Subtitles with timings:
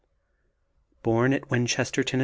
[1.03, 2.19] Born at Winchester, Tenn.